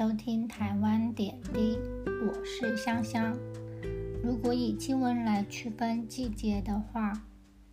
[0.00, 1.78] 收听台湾点滴
[2.26, 3.36] 我是香香。
[4.24, 7.12] 如果以气温来区分季节的话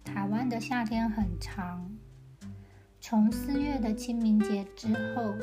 [0.03, 1.89] 台湾的夏天很长。
[2.99, 5.33] 从四月的清明节之后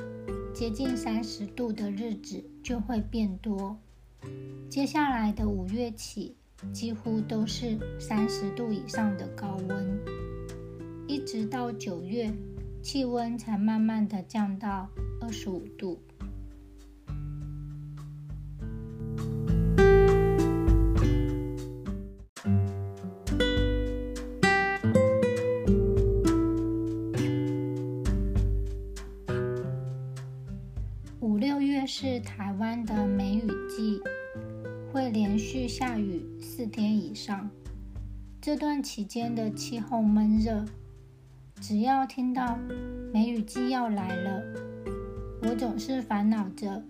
[0.53, 3.79] 接近三十度的日子就会变多。
[4.69, 6.37] 接下来的五月起
[6.71, 9.99] 几乎都是三十度以上的高温。
[11.09, 12.31] 一直到九月
[12.83, 14.91] 气温才慢慢的降到
[15.23, 15.99] 二十五度。
[31.87, 34.01] 是台湾的梅雨季，
[34.93, 37.51] 会连续下雨四天以上。
[38.41, 40.65] 这段期间的气候闷热，
[41.61, 42.59] 只要听到
[43.13, 44.43] 梅雨季要来了，
[45.43, 46.83] 我总是烦恼着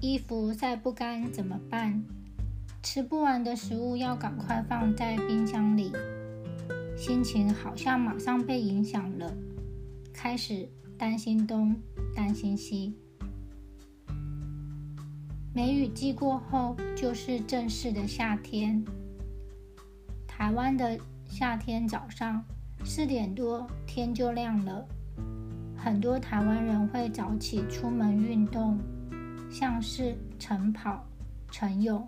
[0.00, 2.02] 衣服晒不干怎么办，
[2.82, 5.92] 吃不完的食物要赶快放在冰箱里，
[6.96, 9.32] 心情好像马上被影响了，
[10.12, 11.76] 开始担心东
[12.14, 12.96] 担心西。
[15.56, 18.84] 梅雨季过后，就是正式的夏天。
[20.28, 22.44] 台湾的夏天早上
[22.84, 24.86] 四点多天就亮了，
[25.74, 28.78] 很多台湾人会早起出门运动，
[29.50, 31.02] 像是晨跑、
[31.50, 32.06] 晨泳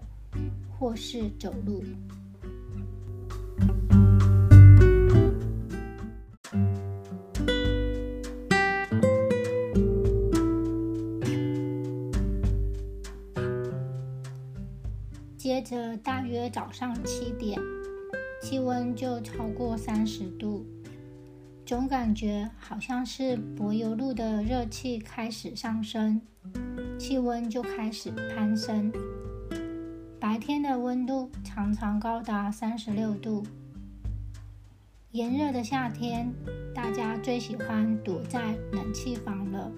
[0.79, 1.83] 或是走路。
[15.39, 17.57] 接着，大约早上七点，
[18.43, 20.67] 气温就超过三十度，
[21.65, 26.21] 总感觉好像是柏油路的热气开始上升，
[26.99, 28.93] 气温就开始攀升。
[30.19, 33.45] 白天的温度常常高达三十六度。
[35.13, 36.35] 炎热的夏天，
[36.75, 39.71] 大家最喜欢躲在冷气房了。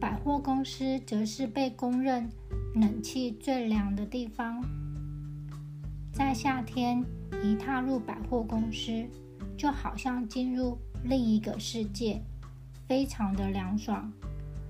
[0.00, 2.28] 百货公司则是被公认。
[2.78, 4.62] 冷气最凉的地方，
[6.12, 7.02] 在夏天
[7.42, 9.06] 一踏入百货公司，
[9.56, 12.20] 就好像进入另一个世界，
[12.86, 14.12] 非常的凉爽。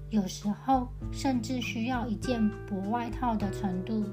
[0.08, 4.04] 有时候甚至需要一件薄外套的程度。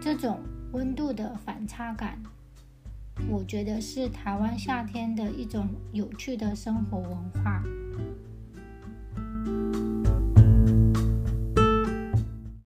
[0.00, 0.40] 这种
[0.72, 2.20] 温度的反差感，
[3.28, 7.62] 我觉得是台湾夏天的一种有趣的生活文化。